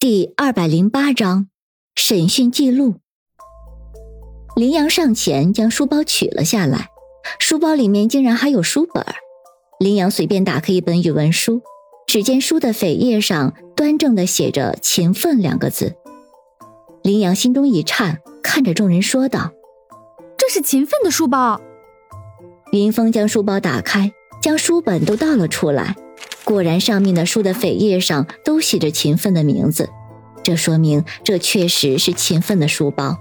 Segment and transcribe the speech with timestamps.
[0.00, 1.48] 第二百零八章
[1.96, 3.00] 审讯记录。
[4.54, 6.90] 林阳上前将书包取了下来，
[7.40, 9.04] 书包里面竟然还有书本。
[9.80, 11.62] 林阳随便打开一本语文书，
[12.06, 15.96] 只见书的扉页上端正的写着“勤奋”两个字。
[17.02, 19.50] 林阳心中一颤，看着众人说道
[20.38, 21.60] ：“这是勤奋的书包。”
[22.70, 25.96] 云峰将书包打开，将书本都倒了出来。
[26.44, 29.90] 果然，上面的书的扉页上都写着勤奋的名字，
[30.42, 33.18] 这说明这确实是勤奋的书包。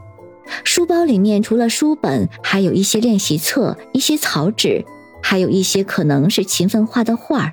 [0.64, 4.86] 书包里面除了书本，还有一些练习册、一些草纸，
[5.22, 7.52] 还有一些可能是勤奋画的画。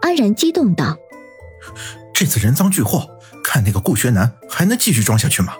[0.00, 0.96] 安然激动道
[2.14, 3.06] ：“这次人赃俱获，
[3.44, 5.52] 看那个顾学南还能继续装下去吗？”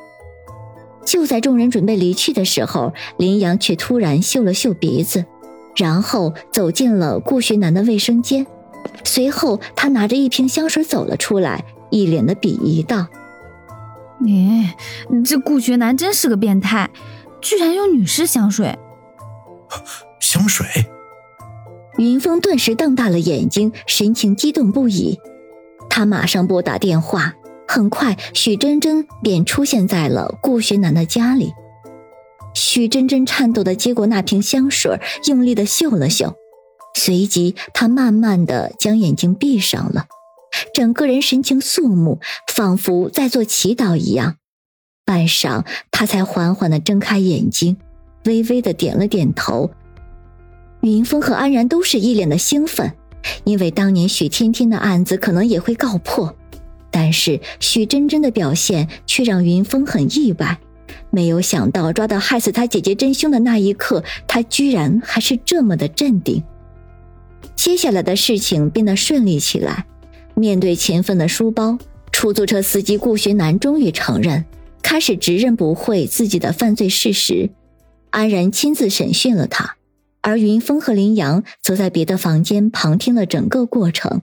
[1.05, 5.27] 就在众人准备离去的时候，林阳却突然嗅了嗅鼻子，
[5.77, 8.47] 然后走进了顾学南的卫生间。
[9.05, 13.07] 随后，他拿着一瓶香水走了出来，一脸的鄙夷道
[14.21, 14.73] ：“你
[15.25, 16.91] 这顾学南真是个变态，
[17.41, 18.79] 居然用女士香水。
[20.21, 20.67] ”香水。
[21.99, 25.19] 云峰顿时瞪大了眼睛，神情激动不已。
[25.91, 27.35] 他马上拨打电话，
[27.69, 31.53] 很快许真真便出现在了顾学南的家里。
[32.55, 36.35] 许真真颤抖的接过那瓶香水，用力的嗅了嗅。
[36.95, 40.07] 随即，他慢慢的将眼睛闭上了，
[40.75, 42.21] 整个人神情肃穆，
[42.53, 44.37] 仿佛在做祈祷一样。
[45.05, 47.77] 半晌，他才缓缓的睁开眼睛，
[48.25, 49.71] 微微的点了点头。
[50.83, 52.93] 云峰和安然都是一脸的兴奋，
[53.45, 56.37] 因为当年许天天的案子可能也会告破，
[56.91, 60.59] 但是许真真的表现却让云峰很意外，
[61.11, 66.43] 没有想到抓到害死他姐姐真凶的那一刻，他居然还是这么的镇定。
[67.63, 69.87] 接下来的事情变得顺利起来。
[70.35, 71.79] 面对勤奋的书包，
[72.11, 74.45] 出租车司机顾学南终于承认，
[74.83, 77.51] 开始直认不讳自己的犯罪事实。
[78.11, 79.77] 安然亲自审讯了他，
[80.23, 84.23] 而云峰和林阳则在别的房间旁听了整个过程。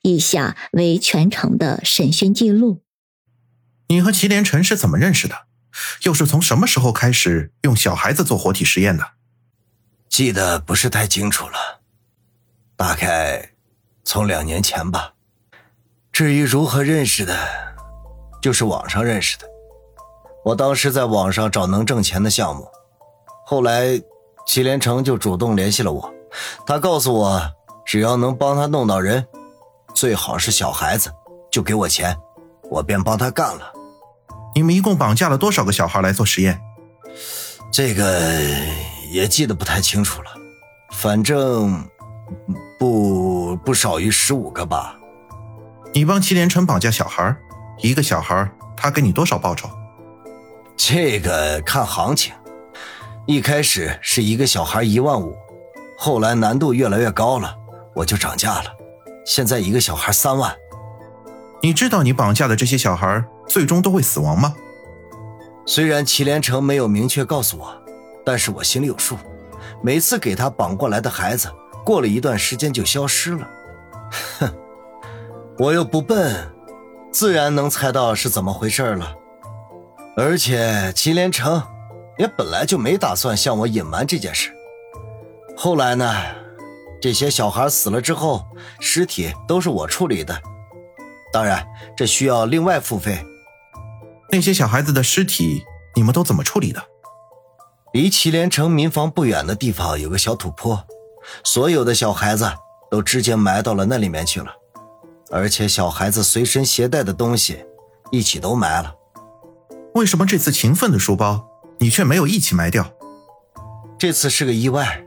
[0.00, 2.80] 以下为全程的审讯记录。
[3.88, 5.34] 你和祁连成是怎么认识的？
[6.04, 9.04] 又是从什么时候开始用小孩子做活体实验的？
[10.08, 11.79] 记得不是太清楚了。
[12.80, 13.50] 大概
[14.06, 15.12] 从两年前吧。
[16.10, 17.36] 至于如何认识的，
[18.40, 19.46] 就是网上认识的。
[20.46, 22.66] 我当时在网上找能挣钱的项目，
[23.44, 24.00] 后来
[24.46, 26.10] 祁连成就主动联系了我。
[26.66, 27.52] 他告诉我，
[27.84, 29.26] 只要能帮他弄到人，
[29.94, 31.12] 最好是小孩子，
[31.52, 32.16] 就给我钱，
[32.70, 33.74] 我便帮他干了。
[34.54, 36.58] 你们一共绑架了多少个小孩来做实验？
[37.70, 38.18] 这个
[39.12, 40.30] 也记得不太清楚了，
[40.92, 41.86] 反正。
[42.78, 44.96] 不不少于十五个吧。
[45.92, 47.36] 你帮祁连成绑架小孩，
[47.78, 49.68] 一个小孩他给你多少报酬？
[50.76, 52.32] 这个看行情。
[53.26, 55.36] 一开始是一个小孩一万五，
[55.98, 57.54] 后来难度越来越高了，
[57.94, 58.64] 我就涨价了。
[59.26, 60.54] 现在一个小孩三万。
[61.62, 64.54] 你知道你绑架的这些小孩最终都会死亡吗？
[65.66, 67.72] 虽然祁连城没有明确告诉我，
[68.24, 69.16] 但是我心里有数。
[69.82, 71.48] 每次给他绑过来的孩子。
[71.84, 73.48] 过了一段时间就消失了，
[74.38, 74.54] 哼，
[75.58, 76.52] 我又不笨，
[77.12, 79.16] 自然能猜到是怎么回事了。
[80.16, 81.62] 而且祁连城
[82.18, 84.52] 也本来就没打算向我隐瞒这件事。
[85.56, 86.14] 后来呢，
[87.00, 88.44] 这些小孩死了之后，
[88.80, 90.38] 尸体都是我处理的，
[91.32, 91.66] 当然
[91.96, 93.24] 这需要另外付费。
[94.30, 95.64] 那些小孩子的尸体
[95.96, 96.82] 你们都怎么处理的？
[97.92, 100.86] 离祁连城民房不远的地方有个小土坡。
[101.44, 102.50] 所有的小孩子
[102.90, 104.50] 都直接埋到了那里面去了，
[105.30, 107.64] 而且小孩子随身携带的东西
[108.10, 108.94] 一起都埋了。
[109.94, 111.48] 为什么这次勤奋的书包
[111.78, 112.90] 你却没有一起埋掉？
[113.98, 115.04] 这次是个意外。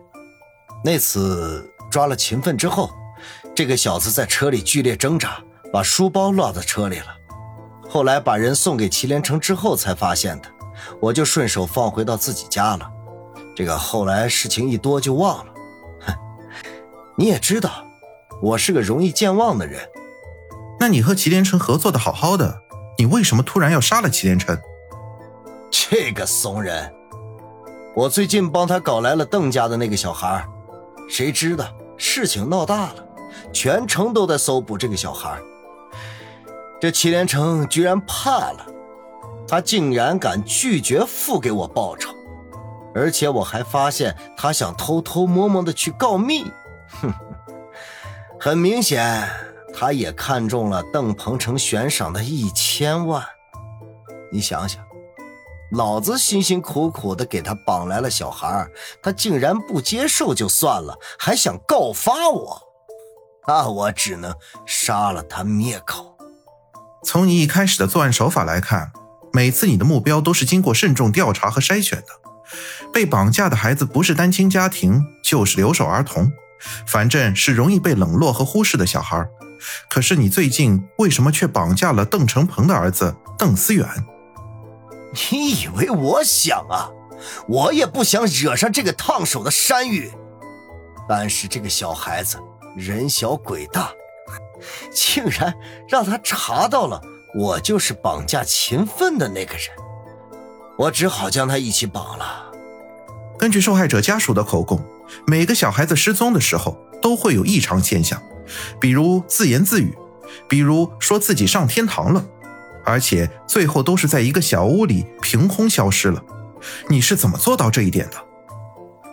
[0.86, 2.90] 那次抓了勤奋之后，
[3.56, 5.42] 这个小子在车里剧烈挣扎，
[5.72, 7.08] 把书包落在车里了。
[7.90, 10.50] 后来把人送给祁连城之后才发现的，
[11.00, 12.92] 我就顺手放回到自己家了。
[13.56, 15.53] 这个后来事情一多就忘了。
[17.16, 17.86] 你也知道，
[18.42, 19.88] 我是个容易健忘的人。
[20.80, 22.62] 那你和祁连城合作的好好的，
[22.98, 24.58] 你为什么突然要杀了祁连城？
[25.70, 26.92] 这个怂人！
[27.96, 30.44] 我最近帮他搞来了邓家的那个小孩，
[31.08, 31.66] 谁知道
[31.98, 32.96] 事情闹大了，
[33.54, 35.40] 全城都在搜捕这个小孩。
[36.82, 38.66] 这祁连城居然怕了，
[39.48, 42.10] 他竟然敢拒绝付给我报酬，
[42.96, 46.44] 而且我还发现他想偷偷摸摸的去告密。
[47.02, 47.14] 哼，
[48.40, 49.30] 很明显，
[49.74, 53.24] 他也看中了邓鹏程悬赏的一千万。
[54.32, 54.84] 你想想，
[55.72, 58.68] 老子辛辛苦苦的给他绑来了小孩，
[59.02, 62.62] 他竟然不接受就算了，还想告发我，
[63.48, 64.34] 那我只能
[64.66, 66.18] 杀了他灭口。
[67.04, 68.92] 从你一开始的作案手法来看，
[69.32, 72.08] 每次你的目标都是经过慎重调查和筛选的。
[72.94, 76.32] 被绑架的孩子不是单亲家庭，就是留守儿童，
[76.86, 79.28] 反正是容易被冷落和忽视的小孩。
[79.90, 83.88] 可是你最近为什么却绑架了邓成鹏的儿子邓思远？
[85.32, 86.90] 你以为我想啊？
[87.48, 90.12] 我也不想惹上这个烫手的山芋，
[91.08, 92.38] 但是这个小孩子
[92.76, 93.92] 人小鬼大，
[94.94, 95.54] 竟然
[95.88, 97.02] 让他查到了
[97.34, 99.68] 我就是绑架秦奋的那个人，
[100.78, 102.52] 我只好将他一起绑了。
[103.40, 104.84] 根据受害者家属的口供，
[105.28, 108.22] 每个小孩子失踪的时候都会有异常现象，
[108.80, 109.96] 比如自言自语，
[110.48, 112.26] 比如说自己上天堂了。
[112.86, 116.22] 而且最后都是在一个小屋里凭空消失了，
[116.90, 118.18] 你是怎么做到这一点的？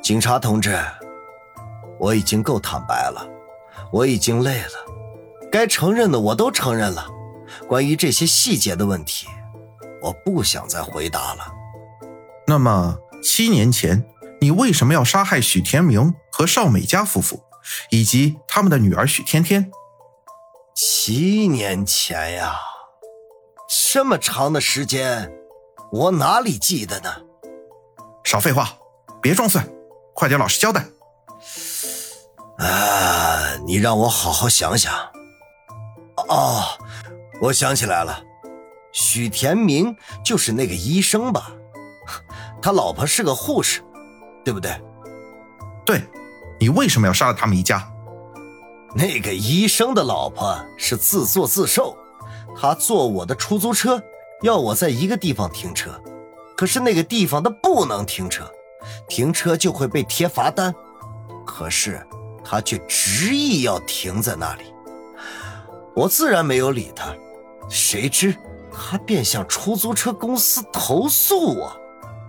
[0.03, 0.77] 警察同志，
[2.01, 3.25] 我已经够坦白了，
[3.93, 4.73] 我已经累了，
[5.53, 7.07] 该承认的我都承认了。
[7.69, 9.29] 关于这些细节的问题，
[10.03, 11.53] 我不想再回答了。
[12.49, 14.05] 那么七年前，
[14.41, 17.43] 你为什么要杀害许天明和邵美嘉夫妇，
[17.91, 19.71] 以及他们的女儿许天天？
[20.75, 22.59] 七年前呀。
[23.93, 25.31] 这么长的时间，
[25.93, 27.11] 我哪里记得呢？
[28.25, 28.73] 少废话，
[29.21, 29.69] 别装蒜，
[30.15, 30.87] 快点老实交代。
[32.59, 34.95] 啊，你让我好好想想。
[36.29, 36.65] 哦，
[37.43, 38.23] 我想起来了，
[38.93, 41.53] 许天明就是那个医生吧？
[42.63, 43.83] 他老婆是个护士，
[44.45, 44.71] 对不对？
[45.85, 46.03] 对，
[46.59, 47.87] 你为什么要杀了他们一家？
[48.95, 51.97] 那个医生的老婆是自作自受。
[52.57, 54.03] 他坐我的出租车，
[54.43, 55.91] 要我在一个地方停车，
[56.57, 58.45] 可是那个地方他不能停车，
[59.09, 60.75] 停车就会被贴罚单。
[61.47, 62.05] 可是
[62.45, 64.75] 他却执意要停在那里，
[65.95, 67.15] 我自然没有理他。
[67.69, 68.37] 谁知
[68.73, 71.73] 他便向出租车公司投诉我，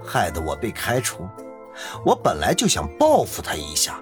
[0.06, 1.28] 害得我被开除。
[2.06, 4.01] 我本来就想报复他一下，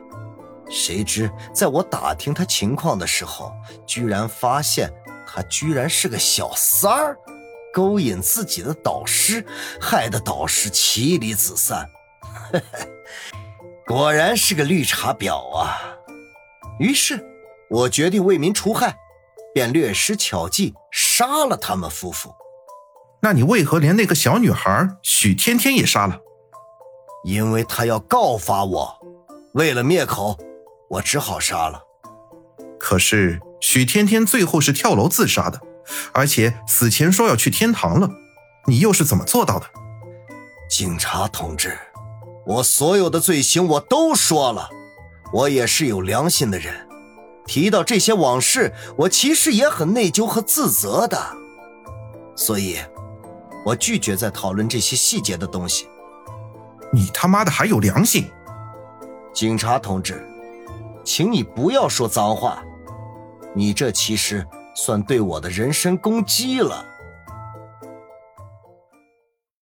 [0.70, 3.52] 谁知在我打听他情况的时候，
[3.86, 4.92] 居然发现。
[5.32, 7.16] 他居然是个小三儿，
[7.72, 9.46] 勾引自己的导师，
[9.80, 11.88] 害得导师妻离子散。
[13.86, 15.78] 果然是个绿茶婊啊！
[16.80, 17.24] 于是，
[17.70, 18.98] 我决定为民除害，
[19.54, 22.34] 便略施巧计杀了他们夫妇。
[23.22, 26.20] 那你为何连那个小女孩许天天也杀了？
[27.24, 29.00] 因为他要告发我，
[29.54, 30.38] 为了灭口，
[30.90, 31.82] 我只好杀了。
[32.80, 33.40] 可是。
[33.62, 35.60] 许天天最后是跳楼自杀的，
[36.14, 38.10] 而且死前说要去天堂了。
[38.68, 39.66] 你又是怎么做到的？
[40.70, 41.78] 警察同志，
[42.46, 44.70] 我所有的罪行我都说了，
[45.34, 46.88] 我也是有良心的人。
[47.46, 51.20] 提到这些往事，我其实也很内疚和自责的，
[52.38, 52.78] 所以，
[53.66, 55.86] 我拒绝再讨论这些细节的东西。
[56.92, 58.32] 你他妈的还有良心？
[59.32, 60.28] 警察同志，
[61.04, 62.64] 请你不要说脏话。
[63.54, 64.46] 你这其实
[64.76, 66.86] 算对我的人身攻击了。